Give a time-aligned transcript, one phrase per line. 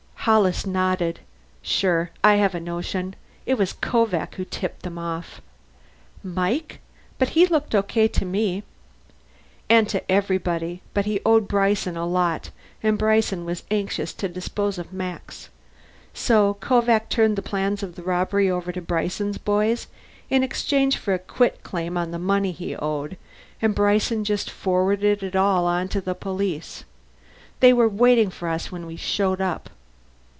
[0.25, 1.19] Hollis nodded.
[1.63, 3.15] "Sure I have a notion!
[3.47, 5.41] It was Kovak who tipped them off."
[6.23, 6.79] "Mike?
[7.17, 8.61] but he looked okay to me."
[9.67, 10.83] "And to everybody.
[10.93, 12.51] But he owed Bryson a lot,
[12.83, 15.49] and Bryson was anxious to dispose of Max.
[16.13, 19.87] So Kovak turned the plans of the robbery over to Bryson's boys
[20.29, 23.17] in exchange for a quitclaim on the money he owed,
[23.59, 26.83] and Bryson just forwarded it all on to the police.
[27.59, 29.71] They were waiting for us when we showed up."